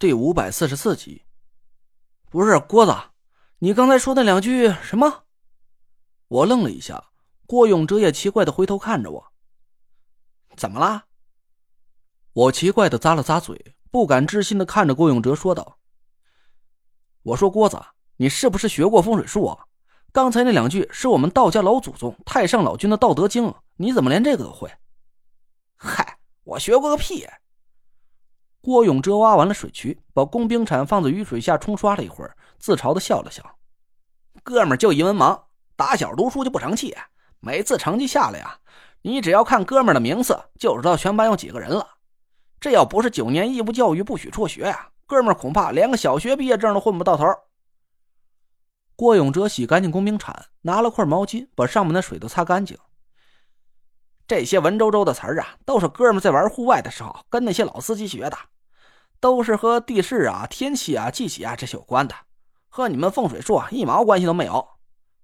[0.00, 1.24] 第五百四十四集。
[2.30, 2.94] 不是郭子，
[3.58, 5.24] 你刚才说那两句什么？
[6.28, 7.06] 我愣了一下，
[7.48, 9.32] 郭永哲也奇怪的回头看着我。
[10.56, 11.06] 怎么啦？
[12.32, 15.80] 我奇怪的咂了咂嘴，不敢置信的看着郭永哲说道
[17.24, 17.84] ：“我说郭子，
[18.18, 19.66] 你是不是学过风水术啊？
[20.12, 24.70] 刚才那两句是我们道家老祖宗太上老君的《道德经》，你怎么连这个都会？”
[25.74, 27.26] 嗨，我学过个屁！
[28.60, 33.42] 郭永哲挖完了水渠，把工兵铲放在雨水下冲刷了一会儿，自嘲的笑了笑
[34.42, 35.40] ：“哥们儿就一文盲，
[35.76, 36.94] 打小读书就不成器，
[37.40, 38.58] 每次成绩下来呀，
[39.02, 41.86] 你只要看哥们的名次，就知道全班有几个人了。
[42.60, 47.24] 这要不是九年义务教育不许辍学呀，哥们儿恐怕连个小学毕业证都混不到头。”
[48.96, 52.76] 郭永哲洗干净工兵铲，拿了块毛巾把上面的水都擦干净。
[54.26, 58.36] 这些文绉绉的词儿啊，都是哥们在玩户外的时候跟那些老司机学的，
[59.20, 62.14] 都是和地势啊、天气啊、季节啊这些有关的，
[62.68, 64.68] 和你们风水术啊一毛关系都没有。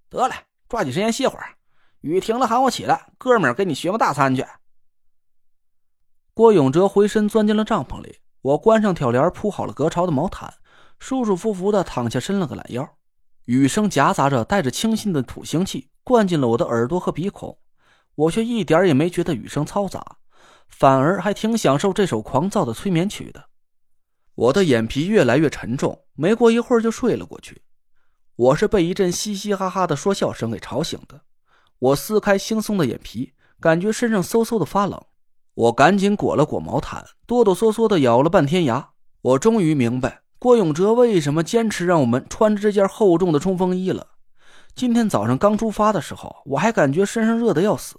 [0.09, 0.35] 得了，
[0.67, 1.55] 抓紧时间歇会儿，
[2.01, 4.45] 雨停了喊我起来，哥们儿给你学个大餐去。
[6.33, 10.53] 郭永哲回身钻进了帐篷里，我关上挑帘，铺好了隔潮的毛毯，
[10.99, 12.97] 舒舒服服的躺下，伸了个懒腰。
[13.45, 17.57] 雨声夹杂着带着清新的土腥气，灌进了我的耳朵和鼻孔。
[18.15, 20.17] 我却一点也没觉得雨声嘈杂，
[20.67, 23.45] 反而还挺享受这首狂躁的催眠曲的。
[24.35, 27.61] 我的眼皮越来越沉重，没过一会儿就睡了过去。
[28.35, 31.21] 我是被一阵嘻嘻哈哈的说笑声给吵醒的。
[31.79, 35.01] 我撕开惺忪的眼皮，感觉身上嗖嗖的发冷。
[35.53, 38.89] 我赶紧裹了裹毛毯，哆哆嗦嗦的咬了半天牙。
[39.21, 44.05] 我终于明白郭永哲为什么坚持让我们穿着这件厚重的冲锋衣了。
[44.75, 47.95] 今天早上刚出发的时候，我还感觉身上热的要死，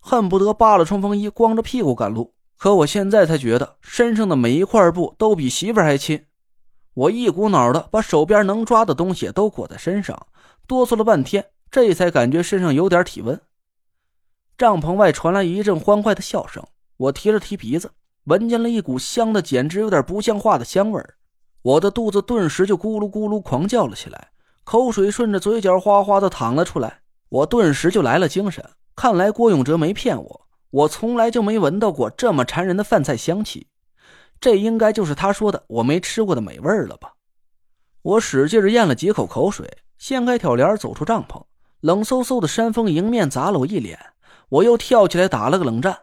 [0.00, 2.34] 恨不得扒了冲锋衣，光着屁股赶路。
[2.58, 6.26] 可我现在才觉得身上的每一块布都比媳妇还亲。
[6.92, 10.26] 我一股脑的把手边能抓的东西都裹在身上，
[10.66, 13.40] 哆嗦了半天，这才感觉身上有点体温。
[14.56, 16.66] 帐篷外传来一阵欢快的笑声，
[16.96, 17.92] 我提了提鼻子，
[18.24, 21.14] 闻见了一股香的简直有点不像话的香味儿，
[21.62, 24.30] 我的肚子顿时就咕噜咕噜狂叫了起来。
[24.64, 28.68] 口水顺着嘴角哗哗的淌了出来，我顿时就来了精神。
[28.96, 33.68] 看来郭永哲没骗我，我从来就没闻到过这么馋人的饭菜香气，
[34.40, 37.14] 这应该就是他说的我没吃过的美味了吧？
[38.02, 41.44] 我使劲咽了几口口水，掀开挑帘走出帐篷。
[41.80, 43.98] 冷飕飕的山风迎面砸了我一脸，
[44.48, 46.00] 我又跳起来打了个冷战。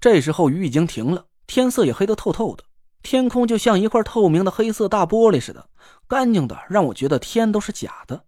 [0.00, 2.64] 这时候雨已经停了，天色也黑得透透的。
[3.02, 5.68] 天空就像一块透明的黑色大玻璃似的，
[6.08, 8.24] 干净的让我觉得天都是假的。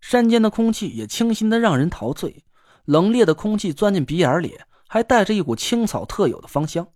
[0.00, 2.44] 山间的空气也清新的让人陶醉，
[2.88, 6.88] 冷冽的空气钻进鼻眼里，还带着一股青草特有的芳香。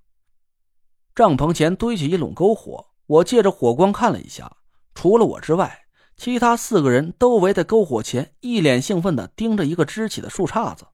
[1.15, 4.57] 帐篷前堆起一垄篝火，我借着火光看了一下，
[4.95, 5.81] 除了我之外，
[6.17, 10.87] 其他四个人都围在篝火前，一脸兴奋的盯着一个支起的树杈子，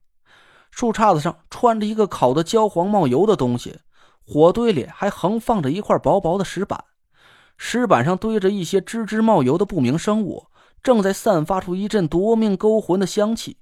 [0.69, 3.79] 树杈子上穿着一个烤的焦黄冒油的东西。
[4.25, 6.83] 火堆里还横放着一块薄薄的石板，
[7.55, 10.47] 石板上堆着一些吱吱冒油的不明生物，
[10.83, 13.59] 正在散发出一阵夺命勾魂的香气。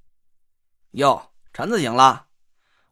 [0.92, 2.28] 哟，陈子醒了！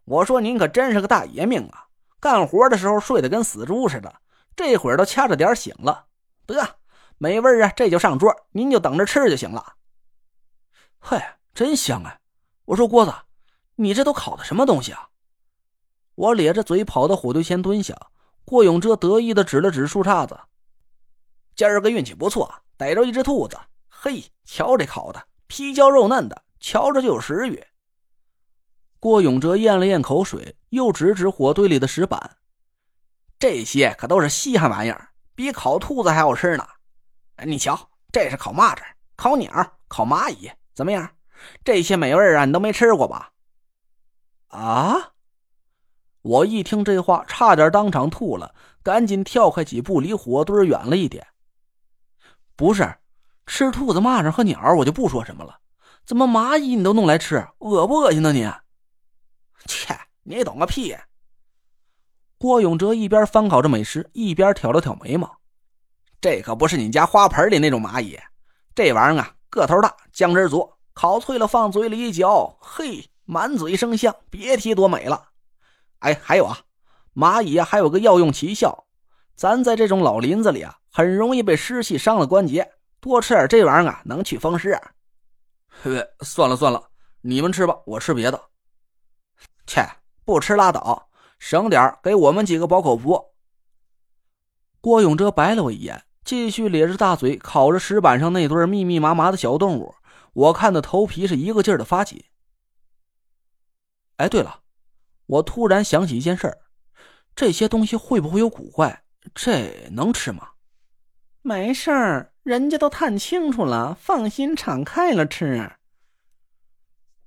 [0.03, 1.87] 我说您可真是个大爷命啊！
[2.19, 4.13] 干活的时候睡得跟死猪似的，
[4.55, 6.05] 这会儿都掐着点醒了。
[6.45, 6.77] 得，
[7.17, 9.75] 美味啊，这就上桌，您就等着吃就行了。
[10.99, 12.19] 嗨，真香啊！
[12.65, 13.13] 我说郭子，
[13.75, 15.09] 你这都烤的什么东西啊？
[16.15, 17.95] 我咧着嘴跑到火堆前蹲下，
[18.43, 20.39] 郭永哲得意的指了指树杈子
[21.55, 23.59] ：“今儿个运气不错，逮着一只兔子。
[23.87, 27.63] 嘿，瞧这烤的，皮焦肉嫩的，瞧着就有食欲。”
[29.05, 32.37] 郭永哲咽了咽口水，又指指火堆里的石板
[33.37, 36.65] ：“这些可都是稀罕玩意儿，比烤兔子还好吃呢。
[37.45, 38.81] 你瞧，这是烤蚂蚱、
[39.15, 41.07] 烤鸟、烤蚂蚁，怎么样？
[41.63, 43.29] 这些美味啊，你都没吃过吧？”
[44.49, 45.11] 啊！
[46.23, 51.27] 我一听这话，差点当场吐了，赶紧跳开几步，离火堆远了一点。
[52.55, 52.95] 不是，
[53.45, 55.59] 吃兔子、蚂蚱和鸟，我就不说什么了。
[56.07, 57.47] 怎么蚂蚁你都弄来吃？
[57.59, 58.33] 恶不恶心呢？
[58.33, 58.51] 你？
[59.65, 60.95] 切，你懂个屁！
[62.37, 65.39] 郭永哲一边翻烤着美食，一边挑了挑眉毛。
[66.19, 68.19] 这可不是你家花盆里那种蚂蚁，
[68.73, 75.29] 这玩意儿啊，个头大，酱汁足，烤脆了放嘴里一嚼，嘿，满嘴生香，别提多美了。
[75.99, 76.59] 哎，还有啊，
[77.13, 78.85] 蚂蚁啊，还有个药用奇效。
[79.35, 82.69] 咱在这种老林子里啊，很容易被湿气伤了关节，
[82.99, 84.79] 多吃点这玩意儿啊，能去风湿。
[85.67, 86.89] 嘿，算了算了，
[87.21, 88.41] 你们吃吧，我吃别的。
[89.75, 93.33] 切，不吃拉倒，省点给我们几个饱口福。
[94.79, 99.93] 郭永哲白了我一眼，继续咧着大嘴烤着石板上那堆密密麻麻的小动物。
[100.31, 102.23] 我看的头皮是一个劲儿的发紧。
[104.15, 104.61] 哎，对了，
[105.25, 106.57] 我突然想起一件事儿，
[107.35, 109.03] 这些东西会不会有古怪？
[109.33, 110.51] 这能吃吗？
[111.41, 115.73] 没事儿，人家都探清楚了，放心敞开了吃。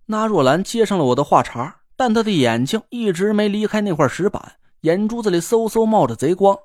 [0.06, 4.52] 那若兰接上了我的话茬，但他的眼睛一直没离开那块石板，
[4.82, 6.56] 眼珠子里嗖嗖冒着贼光。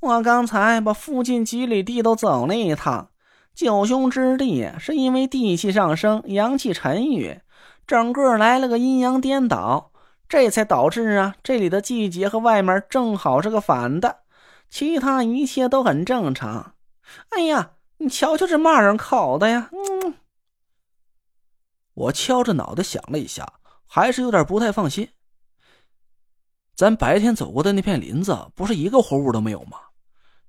[0.00, 3.10] 我刚才把附近几里地都走了一趟，
[3.54, 7.40] 九凶之地是因为地气上升，阳气沉郁，
[7.86, 9.92] 整个来了个阴阳颠倒，
[10.28, 14.22] 这才导致啊这里的季节和外面正好是个反的，
[14.68, 16.74] 其他一切都很正常。
[17.28, 19.70] 哎呀，你瞧瞧这骂人烤的呀！
[19.70, 20.14] 嗯。
[21.94, 23.52] 我敲着脑袋想了一下，
[23.86, 25.08] 还是有点不太放心。
[26.74, 29.78] 咱白天走过的那片林子，不是一个活物都没有吗？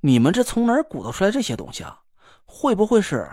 [0.01, 2.01] 你们这从哪儿鼓捣出来这些东西啊？
[2.45, 3.29] 会不会是？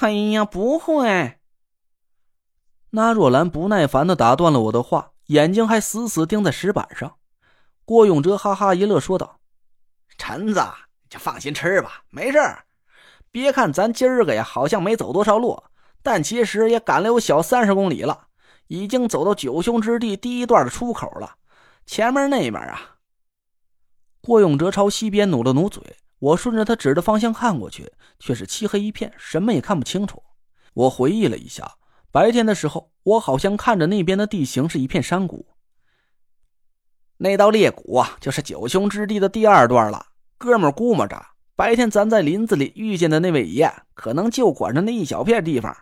[0.00, 1.38] 哎呀，不会！
[2.90, 7.16] 那若兰不耐烦的打断了我的话，眼睛还死死盯在石板上。
[7.84, 9.40] 郭永哲哈哈一乐，说道
[10.16, 10.62] ：“陈子，
[11.08, 12.38] 就放心吃吧，没事
[13.30, 15.62] 别看咱今儿个呀，好像没走多少路。”
[16.02, 18.28] 但其实也赶了有小三十公里了，
[18.70, 21.34] 已经走到九兄之地第一段的出口了。
[21.86, 22.98] 前面那边啊，
[24.20, 25.82] 郭永哲朝西边努了努嘴。
[26.20, 27.90] 我顺着他指的方向看过去，
[28.20, 30.22] 却是漆黑一片，什么也看不清楚。
[30.74, 31.68] 我回忆了一下，
[32.12, 35.48] 白天的时候，我好像看着那边的地形是一片山谷。
[37.16, 40.06] 那道裂谷啊，就是九兄之地的第二段了。
[40.38, 41.20] 哥们估摸着，
[41.56, 45.76] 白天咱在林子里遇见的那位爷，可能就管着那一小片地方。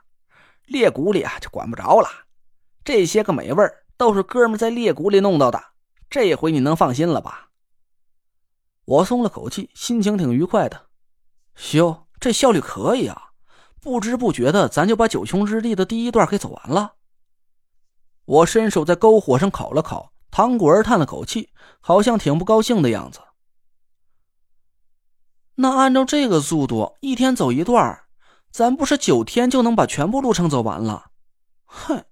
[0.65, 2.09] 裂谷里啊，就管不着了。
[2.85, 3.65] 这些个美味
[3.97, 5.63] 都是哥们在裂谷里弄到的。
[6.09, 7.51] 这回你能放心了吧？
[8.85, 10.87] 我松了口气，心情挺愉快的。
[11.73, 13.33] 哟，这效率可以啊！
[13.81, 16.95] 不知不觉的，咱就把九穷之地的第一段给走完了。
[18.25, 23.21] 我伸手在篝火上烤了烤，唐果儿叹了口气，好像挺不高兴的样子。
[25.57, 28.05] 那按照这个速度，一天走一段。
[28.51, 31.11] 咱不是九天就能把全部路程走完了？
[31.67, 32.05] 哼，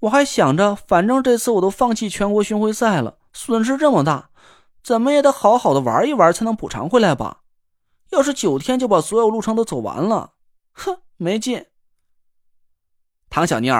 [0.00, 4.30] 我还想着，反正这次我都放弃全国巡回赛了，损失这么大，
[4.82, 7.40] 怎么也得好好的玩一玩才能补偿回来吧。
[8.10, 10.34] 要是九天就把所有路程都走完了，
[10.72, 11.66] 哼，没劲。
[13.28, 13.74] 唐小妞，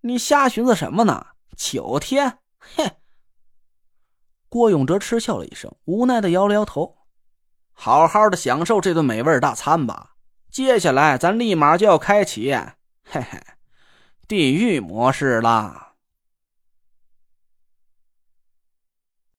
[0.00, 1.26] 你瞎寻思什么呢？
[1.56, 2.90] 九天，哼。
[4.48, 6.96] 郭永哲嗤笑了一声，无奈的摇了摇头。
[7.72, 10.14] 好好的享受这顿美味大餐吧。
[10.50, 12.52] 接下来，咱立马就要开启，
[13.04, 13.40] 嘿嘿，
[14.28, 15.87] 地狱模式啦。